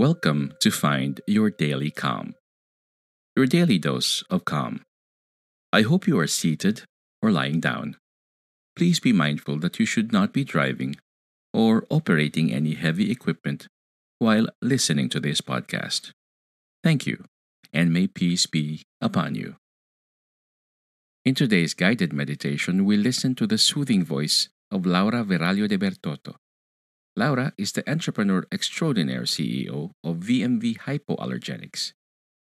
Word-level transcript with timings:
Welcome 0.00 0.54
to 0.60 0.70
Find 0.70 1.20
Your 1.26 1.50
Daily 1.50 1.90
Calm, 1.90 2.32
your 3.36 3.44
daily 3.44 3.78
dose 3.78 4.24
of 4.30 4.46
calm. 4.46 4.80
I 5.74 5.82
hope 5.82 6.08
you 6.08 6.18
are 6.18 6.26
seated 6.26 6.84
or 7.20 7.30
lying 7.30 7.60
down. 7.60 7.98
Please 8.74 8.98
be 8.98 9.12
mindful 9.12 9.58
that 9.58 9.78
you 9.78 9.84
should 9.84 10.10
not 10.10 10.32
be 10.32 10.42
driving 10.42 10.96
or 11.52 11.84
operating 11.90 12.50
any 12.50 12.76
heavy 12.76 13.10
equipment 13.10 13.66
while 14.18 14.46
listening 14.62 15.10
to 15.10 15.20
this 15.20 15.42
podcast. 15.42 16.12
Thank 16.82 17.06
you, 17.06 17.26
and 17.70 17.92
may 17.92 18.06
peace 18.06 18.46
be 18.46 18.84
upon 19.02 19.34
you. 19.34 19.56
In 21.26 21.34
today's 21.34 21.74
guided 21.74 22.14
meditation, 22.14 22.86
we 22.86 22.96
listen 22.96 23.34
to 23.34 23.46
the 23.46 23.58
soothing 23.58 24.02
voice 24.02 24.48
of 24.70 24.86
Laura 24.86 25.22
Verallo 25.24 25.68
de 25.68 25.76
Bertotto. 25.76 26.36
Laura 27.16 27.52
is 27.58 27.72
the 27.72 27.88
entrepreneur 27.90 28.44
extraordinaire 28.52 29.22
CEO 29.22 29.90
of 30.04 30.18
VMV 30.18 30.78
Hypoallergenics, 30.78 31.92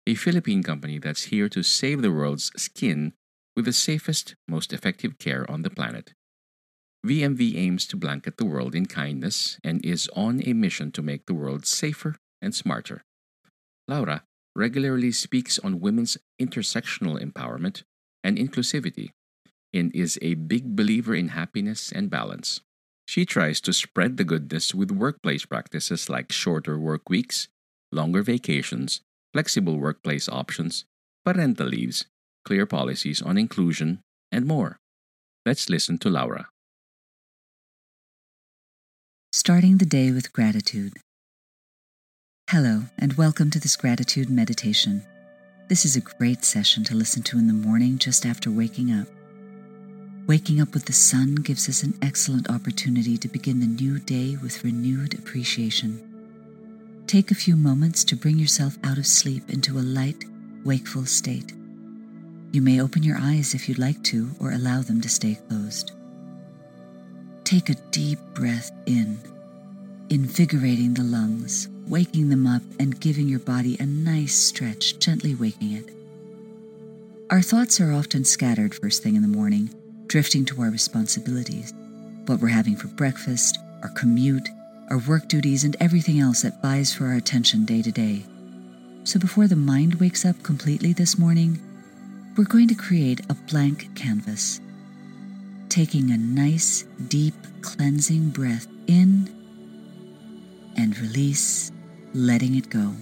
a 0.05 0.15
Philippine 0.15 0.63
company 0.63 0.99
that's 0.99 1.23
here 1.25 1.49
to 1.49 1.63
save 1.63 2.01
the 2.01 2.11
world's 2.11 2.51
skin 2.55 3.13
with 3.55 3.65
the 3.65 3.73
safest, 3.73 4.35
most 4.47 4.71
effective 4.71 5.17
care 5.17 5.49
on 5.49 5.63
the 5.63 5.69
planet. 5.69 6.13
VMV 7.05 7.57
aims 7.57 7.87
to 7.87 7.97
blanket 7.97 8.37
the 8.37 8.45
world 8.45 8.75
in 8.75 8.85
kindness 8.85 9.59
and 9.63 9.83
is 9.83 10.07
on 10.15 10.41
a 10.45 10.53
mission 10.53 10.91
to 10.91 11.01
make 11.01 11.25
the 11.25 11.33
world 11.33 11.65
safer 11.65 12.15
and 12.41 12.53
smarter. 12.53 13.03
Laura 13.87 14.23
regularly 14.55 15.11
speaks 15.11 15.57
on 15.59 15.79
women's 15.79 16.17
intersectional 16.39 17.19
empowerment 17.19 17.83
and 18.23 18.37
inclusivity 18.37 19.11
and 19.73 19.93
is 19.95 20.19
a 20.21 20.35
big 20.35 20.75
believer 20.75 21.15
in 21.15 21.29
happiness 21.29 21.91
and 21.91 22.09
balance. 22.09 22.61
She 23.11 23.25
tries 23.25 23.59
to 23.67 23.73
spread 23.73 24.15
the 24.15 24.23
goodness 24.23 24.73
with 24.73 24.89
workplace 24.89 25.45
practices 25.45 26.09
like 26.09 26.31
shorter 26.31 26.79
work 26.79 27.09
weeks, 27.09 27.49
longer 27.91 28.23
vacations, 28.23 29.01
flexible 29.33 29.77
workplace 29.77 30.29
options, 30.29 30.85
parental 31.25 31.67
leaves, 31.67 32.05
clear 32.45 32.65
policies 32.65 33.21
on 33.21 33.37
inclusion, 33.37 33.99
and 34.31 34.45
more. 34.45 34.77
Let's 35.45 35.69
listen 35.69 35.97
to 35.97 36.09
Laura. 36.09 36.47
Starting 39.33 39.79
the 39.79 39.85
day 39.85 40.13
with 40.13 40.31
gratitude. 40.31 40.93
Hello, 42.49 42.83
and 42.97 43.17
welcome 43.17 43.49
to 43.49 43.59
this 43.59 43.75
gratitude 43.75 44.29
meditation. 44.29 45.03
This 45.67 45.83
is 45.83 45.97
a 45.97 46.07
great 46.17 46.45
session 46.45 46.85
to 46.85 46.95
listen 46.95 47.23
to 47.23 47.37
in 47.37 47.47
the 47.47 47.67
morning 47.67 47.97
just 47.97 48.25
after 48.25 48.49
waking 48.49 48.89
up. 48.89 49.09
Waking 50.31 50.61
up 50.61 50.73
with 50.73 50.85
the 50.85 50.93
sun 50.93 51.35
gives 51.35 51.67
us 51.67 51.83
an 51.83 51.93
excellent 52.01 52.49
opportunity 52.49 53.17
to 53.17 53.27
begin 53.27 53.59
the 53.59 53.65
new 53.65 53.99
day 53.99 54.37
with 54.41 54.63
renewed 54.63 55.13
appreciation. 55.13 55.99
Take 57.05 57.31
a 57.31 57.35
few 57.35 57.57
moments 57.57 58.05
to 58.05 58.15
bring 58.15 58.39
yourself 58.39 58.77
out 58.81 58.97
of 58.97 59.05
sleep 59.05 59.49
into 59.49 59.77
a 59.77 59.83
light, 59.83 60.23
wakeful 60.63 61.05
state. 61.05 61.51
You 62.53 62.61
may 62.61 62.79
open 62.79 63.03
your 63.03 63.17
eyes 63.19 63.53
if 63.53 63.67
you'd 63.67 63.77
like 63.77 64.01
to, 64.03 64.29
or 64.39 64.53
allow 64.53 64.81
them 64.81 65.01
to 65.01 65.09
stay 65.09 65.37
closed. 65.49 65.91
Take 67.43 67.67
a 67.67 67.75
deep 67.91 68.19
breath 68.33 68.71
in, 68.85 69.19
invigorating 70.09 70.93
the 70.93 71.03
lungs, 71.03 71.67
waking 71.89 72.29
them 72.29 72.47
up, 72.47 72.61
and 72.79 72.97
giving 73.01 73.27
your 73.27 73.39
body 73.39 73.75
a 73.81 73.85
nice 73.85 74.35
stretch, 74.35 74.97
gently 74.97 75.35
waking 75.35 75.73
it. 75.73 75.89
Our 77.29 77.41
thoughts 77.41 77.81
are 77.81 77.91
often 77.91 78.23
scattered 78.23 78.73
first 78.73 79.03
thing 79.03 79.17
in 79.17 79.23
the 79.23 79.27
morning, 79.27 79.75
drifting 80.11 80.43
to 80.43 80.61
our 80.61 80.69
responsibilities, 80.69 81.73
what 82.25 82.41
we're 82.41 82.49
having 82.49 82.75
for 82.75 82.87
breakfast, 82.89 83.57
our 83.81 83.87
commute, 83.91 84.49
our 84.89 84.97
work 84.97 85.29
duties, 85.29 85.63
and 85.63 85.77
everything 85.79 86.19
else 86.19 86.41
that 86.41 86.61
vies 86.61 86.93
for 86.93 87.05
our 87.05 87.13
attention 87.13 87.63
day 87.63 87.81
to 87.81 87.93
day. 87.93 88.21
So 89.05 89.17
before 89.21 89.47
the 89.47 89.55
mind 89.55 89.95
wakes 90.01 90.25
up 90.25 90.43
completely 90.43 90.91
this 90.91 91.17
morning, 91.17 91.57
we're 92.35 92.43
going 92.43 92.67
to 92.67 92.75
create 92.75 93.21
a 93.29 93.33
blank 93.33 93.95
canvas 93.95 94.59
taking 95.69 96.11
a 96.11 96.17
nice, 96.17 96.83
deep, 97.07 97.33
cleansing 97.61 98.31
breath 98.31 98.67
in 98.87 99.33
and 100.75 100.99
release, 100.99 101.71
letting 102.13 102.55
it 102.55 102.69
go. 102.69 102.93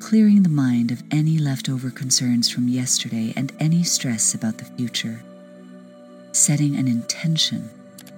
Clearing 0.00 0.42
the 0.42 0.48
mind 0.48 0.90
of 0.90 1.04
any 1.12 1.38
leftover 1.38 1.90
concerns 1.90 2.50
from 2.50 2.66
yesterday 2.66 3.32
and 3.36 3.52
any 3.60 3.84
stress 3.84 4.34
about 4.34 4.58
the 4.58 4.64
future. 4.64 5.23
Setting 6.34 6.76
an 6.76 6.86
intention 6.86 7.70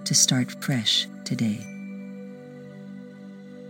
to 0.04 0.14
start 0.14 0.64
fresh 0.64 1.06
today. 1.24 1.64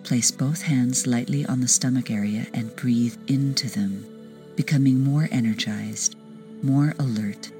Place 0.04 0.30
both 0.30 0.62
hands 0.62 1.06
lightly 1.06 1.44
on 1.44 1.60
the 1.60 1.68
stomach 1.68 2.10
area 2.10 2.46
and 2.54 2.74
breathe 2.76 3.16
into 3.26 3.68
them, 3.68 4.06
becoming 4.56 5.00
more 5.00 5.28
energized, 5.30 6.16
more 6.62 6.94
alert 6.98 7.50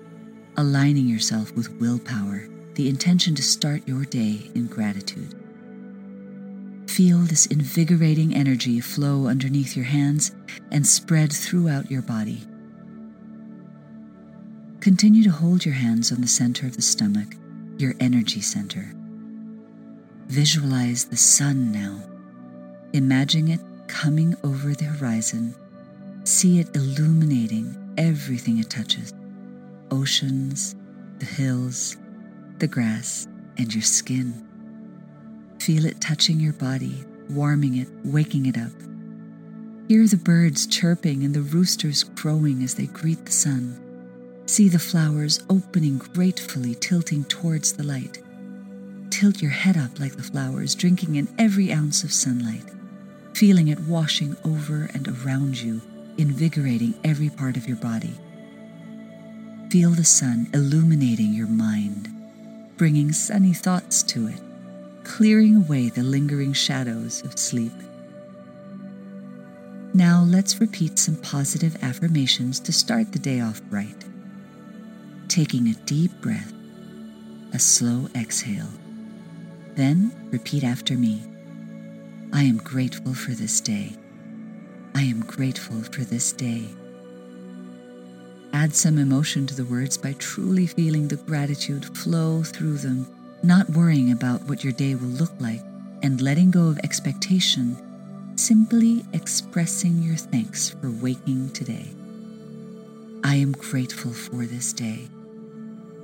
aligning 0.57 1.07
yourself 1.07 1.53
with 1.53 1.71
willpower, 1.81 2.49
the 2.75 2.89
intention 2.89 3.35
to 3.35 3.43
start 3.43 3.87
your 3.87 4.05
day 4.05 4.51
in 4.55 4.67
gratitude. 4.67 5.35
Feel 6.89 7.19
this 7.19 7.47
invigorating 7.47 8.35
energy 8.35 8.81
flow 8.81 9.27
underneath 9.27 9.77
your 9.77 9.85
hands 9.85 10.33
and 10.71 10.87
spread 10.87 11.31
throughout 11.33 11.91
your 11.91 12.01
body. 12.01 12.43
Continue 14.87 15.25
to 15.25 15.33
hold 15.33 15.65
your 15.65 15.75
hands 15.75 16.13
on 16.13 16.21
the 16.21 16.29
center 16.29 16.65
of 16.65 16.77
the 16.77 16.81
stomach, 16.81 17.35
your 17.77 17.95
energy 17.99 18.41
center. 18.41 18.95
Visualize 20.29 21.07
the 21.07 21.17
sun 21.17 21.73
now. 21.73 22.01
Imagine 22.93 23.49
it 23.49 23.59
coming 23.89 24.37
over 24.45 24.75
the 24.75 24.85
horizon. 24.85 25.57
See 26.23 26.61
it 26.61 26.77
illuminating 26.77 27.95
everything 27.99 28.59
it 28.59 28.71
touches 28.71 29.13
oceans, 29.91 30.77
the 31.19 31.27
hills, 31.27 31.97
the 32.59 32.69
grass, 32.69 33.27
and 33.59 33.75
your 33.75 33.83
skin. 33.83 34.47
Feel 35.59 35.85
it 35.87 36.01
touching 36.01 36.39
your 36.39 36.53
body, 36.53 37.05
warming 37.29 37.79
it, 37.79 37.89
waking 38.05 38.47
it 38.47 38.57
up. 38.57 38.71
Hear 39.89 40.07
the 40.07 40.17
birds 40.17 40.65
chirping 40.65 41.25
and 41.25 41.35
the 41.35 41.43
roosters 41.43 42.05
crowing 42.05 42.63
as 42.63 42.77
they 42.77 42.87
greet 42.87 43.27
the 43.27 43.33
sun. 43.33 43.83
See 44.47 44.69
the 44.69 44.79
flowers 44.79 45.45
opening 45.51 45.99
gratefully, 45.99 46.77
tilting 46.77 47.25
towards 47.25 47.73
the 47.73 47.83
light. 47.83 48.23
Tilt 49.11 49.43
your 49.43 49.51
head 49.51 49.77
up 49.77 49.99
like 49.99 50.15
the 50.15 50.23
flowers, 50.23 50.77
drinking 50.77 51.17
in 51.17 51.27
every 51.37 51.73
ounce 51.73 52.05
of 52.05 52.13
sunlight, 52.13 52.65
feeling 53.35 53.67
it 53.69 53.81
washing 53.81 54.37
over 54.45 54.89
and 54.95 55.09
around 55.09 55.61
you, 55.61 55.81
invigorating 56.17 56.95
every 57.03 57.29
part 57.29 57.57
of 57.57 57.67
your 57.67 57.77
body. 57.77 58.15
Feel 59.69 59.91
the 59.91 60.05
sun 60.05 60.49
illuminating 60.55 61.35
your 61.35 61.49
mind, 61.49 62.09
bringing 62.77 63.11
sunny 63.11 63.53
thoughts 63.53 64.05
to 64.05 64.29
it, 64.29 64.41
clearing 65.03 65.57
away 65.57 65.89
the 65.89 66.05
lingering 66.05 66.53
shadows 66.53 67.21
of 67.25 67.37
sleep. 67.37 67.73
Now 69.93 70.23
let's 70.25 70.61
repeat 70.61 71.01
some 71.01 71.17
positive 71.17 71.83
affirmations 71.83 72.61
to 72.61 72.73
start 72.73 73.13
the 73.13 73.19
day 73.19 73.41
off 73.41 73.61
right. 73.71 74.05
Taking 75.29 75.69
a 75.69 75.75
deep 75.85 76.13
breath, 76.21 76.53
a 77.53 77.59
slow 77.59 78.09
exhale. 78.15 78.69
Then 79.75 80.13
repeat 80.31 80.65
after 80.65 80.95
me 80.95 81.23
I 82.33 82.43
am 82.43 82.59
grateful 82.59 83.15
for 83.15 83.33
this 83.33 83.61
day. 83.61 83.97
I 84.95 85.03
am 85.03 85.21
grateful 85.21 85.83
for 85.83 86.03
this 86.03 86.33
day. 86.33 86.65
Add 88.53 88.75
some 88.75 88.99
emotion 88.99 89.47
to 89.47 89.55
the 89.55 89.65
words 89.65 89.99
by 89.99 90.15
truly 90.15 90.67
feeling 90.67 91.09
the 91.09 91.17
gratitude 91.17 91.97
flow 91.97 92.43
through 92.43 92.79
them, 92.79 93.07
not 93.43 93.69
worrying 93.71 94.13
about 94.13 94.43
what 94.45 94.65
your 94.65 94.73
day 94.73 94.95
will 94.95 95.09
look 95.09 95.33
like, 95.39 95.63
and 96.03 96.21
letting 96.21 96.51
go 96.51 96.69
of 96.69 96.79
expectation, 96.79 97.77
simply 98.37 99.05
expressing 99.13 100.03
your 100.03 100.17
thanks 100.17 100.71
for 100.71 100.91
waking 100.91 101.51
today. 101.51 101.91
I 103.23 103.37
am 103.37 103.53
grateful 103.53 104.13
for 104.13 104.47
this 104.47 104.73
day. 104.73 105.09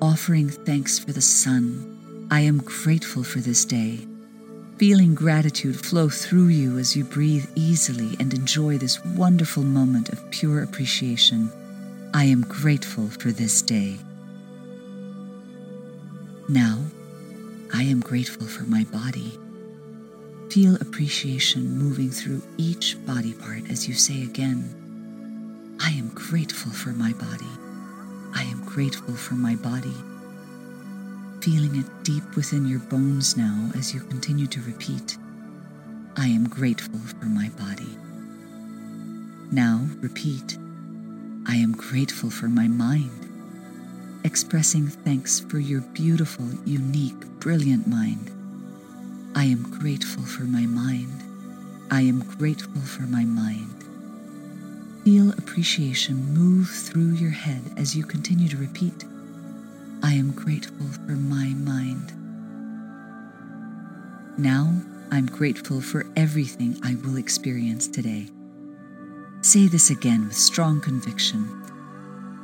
Offering 0.02 0.48
thanks 0.48 0.98
for 0.98 1.12
the 1.12 1.22
sun. 1.22 2.26
I 2.28 2.40
am 2.40 2.58
grateful 2.58 3.22
for 3.22 3.38
this 3.38 3.64
day. 3.64 4.00
Feeling 4.76 5.14
gratitude 5.14 5.76
flow 5.76 6.08
through 6.08 6.48
you 6.48 6.76
as 6.78 6.96
you 6.96 7.04
breathe 7.04 7.48
easily 7.54 8.16
and 8.18 8.34
enjoy 8.34 8.78
this 8.78 8.98
wonderful 9.04 9.62
moment 9.62 10.08
of 10.08 10.28
pure 10.32 10.64
appreciation. 10.64 11.52
I 12.12 12.24
am 12.24 12.40
grateful 12.40 13.10
for 13.10 13.30
this 13.30 13.62
day. 13.62 13.96
Now, 16.48 16.80
I 17.72 17.84
am 17.84 18.00
grateful 18.00 18.48
for 18.48 18.64
my 18.64 18.82
body. 18.82 19.38
Feel 20.50 20.74
appreciation 20.80 21.78
moving 21.78 22.10
through 22.10 22.42
each 22.56 22.96
body 23.06 23.34
part 23.34 23.70
as 23.70 23.86
you 23.86 23.94
say 23.94 24.24
again, 24.24 25.78
I 25.80 25.90
am 25.90 26.08
grateful 26.08 26.72
for 26.72 26.90
my 26.90 27.12
body. 27.12 27.71
I 28.34 28.44
am 28.44 28.64
grateful 28.64 29.14
for 29.14 29.34
my 29.34 29.56
body. 29.56 29.94
Feeling 31.40 31.76
it 31.76 32.04
deep 32.04 32.36
within 32.36 32.66
your 32.66 32.78
bones 32.80 33.36
now 33.36 33.70
as 33.74 33.92
you 33.92 34.00
continue 34.00 34.46
to 34.46 34.60
repeat, 34.62 35.16
I 36.16 36.26
am 36.28 36.48
grateful 36.48 36.98
for 36.98 37.26
my 37.26 37.48
body. 37.50 37.98
Now 39.50 39.86
repeat, 40.00 40.56
I 41.46 41.56
am 41.56 41.72
grateful 41.72 42.30
for 42.30 42.48
my 42.48 42.68
mind, 42.68 43.28
expressing 44.24 44.86
thanks 44.86 45.40
for 45.40 45.58
your 45.58 45.80
beautiful, 45.80 46.46
unique, 46.64 47.20
brilliant 47.40 47.86
mind. 47.86 48.30
I 49.34 49.44
am 49.44 49.62
grateful 49.78 50.22
for 50.22 50.44
my 50.44 50.66
mind. 50.66 51.22
I 51.90 52.02
am 52.02 52.20
grateful 52.20 52.80
for 52.82 53.02
my 53.02 53.24
mind. 53.24 53.81
Feel 55.04 55.30
appreciation 55.30 56.14
move 56.32 56.68
through 56.68 57.14
your 57.14 57.32
head 57.32 57.60
as 57.76 57.96
you 57.96 58.04
continue 58.04 58.48
to 58.48 58.56
repeat, 58.56 59.04
I 60.00 60.12
am 60.12 60.30
grateful 60.30 60.86
for 60.86 61.12
my 61.16 61.46
mind. 61.48 62.12
Now, 64.38 64.72
I'm 65.10 65.26
grateful 65.26 65.80
for 65.80 66.06
everything 66.14 66.78
I 66.84 66.94
will 66.94 67.16
experience 67.16 67.88
today. 67.88 68.28
Say 69.40 69.66
this 69.66 69.90
again 69.90 70.28
with 70.28 70.36
strong 70.36 70.80
conviction. 70.80 71.48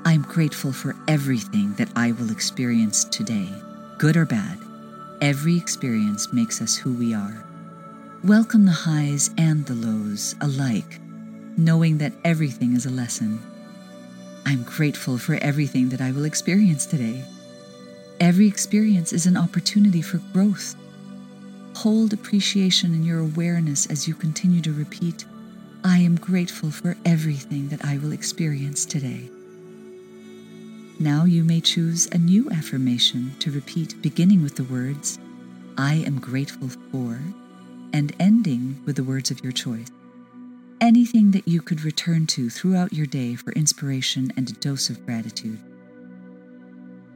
I'm 0.04 0.22
grateful 0.22 0.72
for 0.72 0.96
everything 1.06 1.74
that 1.74 1.90
I 1.94 2.10
will 2.10 2.32
experience 2.32 3.04
today, 3.04 3.48
good 3.98 4.16
or 4.16 4.24
bad. 4.24 4.58
Every 5.20 5.56
experience 5.56 6.32
makes 6.32 6.60
us 6.60 6.76
who 6.76 6.92
we 6.92 7.14
are. 7.14 7.44
Welcome 8.24 8.64
the 8.64 8.72
highs 8.72 9.30
and 9.38 9.64
the 9.64 9.74
lows 9.74 10.34
alike, 10.40 10.98
knowing 11.58 11.98
that 11.98 12.12
everything 12.24 12.74
is 12.74 12.86
a 12.86 12.90
lesson. 12.90 13.42
I'm 14.46 14.62
grateful 14.62 15.18
for 15.18 15.34
everything 15.34 15.88
that 15.90 16.00
I 16.00 16.12
will 16.12 16.24
experience 16.24 16.86
today. 16.86 17.24
Every 18.20 18.46
experience 18.46 19.12
is 19.12 19.26
an 19.26 19.36
opportunity 19.36 20.00
for 20.00 20.18
growth. 20.32 20.76
Hold 21.76 22.12
appreciation 22.12 22.94
in 22.94 23.02
your 23.02 23.18
awareness 23.18 23.86
as 23.86 24.08
you 24.08 24.14
continue 24.14 24.62
to 24.62 24.72
repeat 24.72 25.24
I 25.84 25.98
am 25.98 26.16
grateful 26.16 26.70
for 26.72 26.96
everything 27.04 27.68
that 27.68 27.84
I 27.84 27.98
will 27.98 28.12
experience 28.12 28.84
today. 28.84 29.30
Now 30.98 31.24
you 31.24 31.44
may 31.44 31.60
choose 31.60 32.08
a 32.10 32.18
new 32.18 32.50
affirmation 32.50 33.36
to 33.38 33.52
repeat, 33.52 34.02
beginning 34.02 34.42
with 34.42 34.56
the 34.56 34.64
words, 34.64 35.20
I 35.76 35.94
am 35.94 36.18
grateful 36.18 36.68
for, 36.90 37.20
and 37.92 38.12
ending 38.18 38.82
with 38.84 38.96
the 38.96 39.04
words 39.04 39.30
of 39.30 39.42
your 39.44 39.52
choice. 39.52 39.88
Anything 40.80 41.32
that 41.32 41.48
you 41.48 41.60
could 41.60 41.82
return 41.82 42.26
to 42.28 42.48
throughout 42.48 42.92
your 42.92 43.06
day 43.06 43.34
for 43.34 43.52
inspiration 43.52 44.32
and 44.36 44.48
a 44.48 44.52
dose 44.52 44.90
of 44.90 45.04
gratitude. 45.04 45.58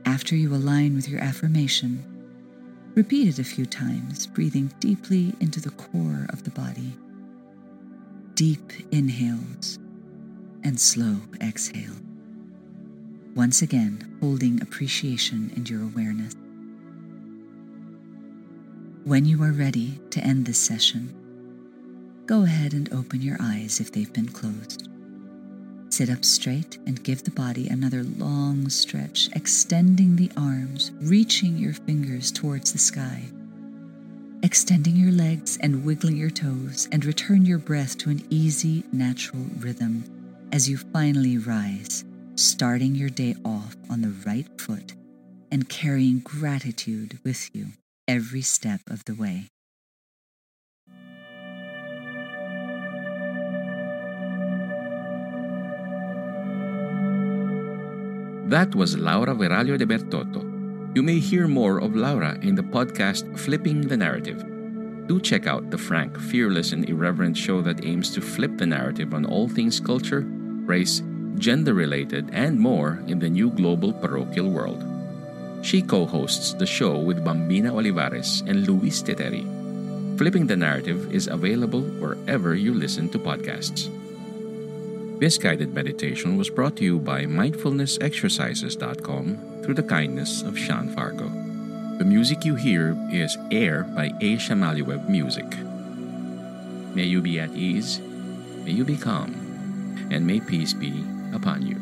After 0.04 0.35
you 0.35 0.52
align 0.52 0.97
with 0.97 1.09
your 1.09 1.21
affirmation, 1.21 2.04
repeat 2.95 3.28
it 3.28 3.38
a 3.38 3.45
few 3.45 3.64
times, 3.64 4.26
breathing 4.26 4.73
deeply 4.81 5.33
into 5.40 5.61
the 5.61 5.71
core 5.71 6.26
of 6.31 6.42
the 6.42 6.50
body 6.50 6.92
deep 8.35 8.73
inhales 8.90 9.78
and 10.64 10.81
slow 10.81 11.16
exhale. 11.40 11.95
Once 13.37 13.62
again, 13.62 14.16
holding 14.21 14.61
appreciation 14.61 15.52
and 15.54 15.69
your 15.69 15.83
awareness. 15.83 16.35
When 19.04 19.25
you 19.25 19.42
are 19.42 19.52
ready 19.52 20.00
to 20.11 20.21
end 20.21 20.47
this 20.47 20.59
session, 20.59 21.14
go 22.26 22.45
ahead 22.45 22.73
and 22.73 22.93
open 22.93 23.23
your 23.23 23.37
eyes 23.41 23.81
if 23.81 23.93
they've 23.93 24.12
been 24.12 24.29
closed. 24.29 24.88
Sit 25.91 26.09
up 26.09 26.25
straight 26.25 26.79
and 26.87 27.02
give 27.02 27.25
the 27.25 27.31
body 27.31 27.69
another 27.69 28.02
long 28.02 28.69
stretch, 28.69 29.29
extending 29.35 30.17
the 30.17 30.31
arms, 30.37 30.93
reaching 31.00 31.57
your 31.57 31.75
fingers 31.75 32.33
towards 32.33 32.73
the 32.73 32.79
sky 32.79 33.31
extending 34.43 34.97
your 34.97 35.12
legs 35.12 35.57
and 35.61 35.85
wiggling 35.85 36.17
your 36.17 36.31
toes, 36.31 36.88
and 36.91 37.05
return 37.05 37.47
your 37.47 37.59
breath 37.59 37.97
to 37.99 38.11
an 38.11 38.26
easy, 38.29 38.85
natural 38.93 39.45
rhythm 39.59 40.05
as 40.52 40.69
you 40.69 40.76
finally 40.76 41.38
rise, 41.38 42.05
starting 42.35 42.95
your 42.95 43.09
day 43.09 43.35
off 43.45 43.76
on 43.88 44.02
the 44.02 44.14
right 44.26 44.49
foot 44.61 44.95
and 45.50 45.69
carrying 45.69 46.19
gratitude 46.19 47.19
with 47.25 47.55
you 47.55 47.69
every 48.09 48.43
step 48.43 48.81
of 48.91 49.05
the 49.05 49.14
way. 49.14 49.47
That 58.52 58.75
was 58.75 58.99
Laura 58.99 59.35
Verallo 59.35 59.78
de 59.78 59.87
Bertotto 59.87 60.52
you 60.94 61.02
may 61.02 61.18
hear 61.18 61.49
more 61.49 61.78
of 61.78 61.97
Laura 61.97 62.37
in 62.42 62.54
the 62.54 62.62
podcast 62.62 63.25
Flipping 63.38 63.80
the 63.80 63.97
Narrative. 63.97 64.44
Do 65.06 65.21
check 65.21 65.47
out 65.47 65.71
the 65.71 65.78
frank, 65.78 66.21
fearless, 66.21 66.73
and 66.73 66.87
irreverent 66.87 67.35
show 67.35 67.62
that 67.62 67.87
aims 67.87 68.11
to 68.12 68.21
flip 68.21 68.59
the 68.59 68.66
narrative 68.66 69.14
on 69.14 69.25
all 69.25 69.49
things 69.49 69.80
culture, 69.80 70.21
race, 70.68 71.02
gender 71.37 71.73
related, 71.73 72.28
and 72.35 72.61
more 72.61 73.02
in 73.06 73.18
the 73.18 73.30
new 73.30 73.49
global 73.49 73.90
parochial 73.90 74.50
world. 74.50 74.85
She 75.64 75.80
co 75.80 76.04
hosts 76.04 76.52
the 76.52 76.66
show 76.66 76.99
with 76.99 77.25
Bambina 77.25 77.73
Olivares 77.73 78.42
and 78.47 78.66
Luis 78.66 79.02
Teteri. 79.02 79.49
Flipping 80.18 80.47
the 80.47 80.56
Narrative 80.56 81.11
is 81.11 81.26
available 81.26 81.80
wherever 81.80 82.54
you 82.54 82.75
listen 82.75 83.09
to 83.16 83.18
podcasts. 83.18 83.88
This 85.23 85.38
guided 85.38 85.73
meditation 85.73 86.37
was 86.37 86.50
brought 86.50 86.75
to 86.79 86.85
you 86.85 86.99
by 86.99 87.26
mindfulnessexercises.com 87.26 89.62
through 89.62 89.75
the 89.75 89.85
kindness 89.85 90.43
of 90.43 90.59
Sean 90.59 90.88
Fargo. 90.88 91.29
The 91.99 92.05
music 92.05 92.45
you 92.45 92.57
hear 92.57 92.97
is 93.09 93.38
Air 93.52 93.85
by 93.85 94.07
A. 94.21 94.37
Shamaliweb 94.37 95.09
Music. 95.09 95.47
May 96.97 97.05
you 97.05 97.23
be 97.23 97.38
at 97.38 97.55
ease, 97.55 98.00
may 98.64 98.73
you 98.73 98.85
be 98.85 98.97
calm, 98.97 100.09
and 100.11 100.26
may 100.26 100.41
peace 100.41 100.73
be 100.73 101.05
upon 101.33 101.69
you. 101.69 101.82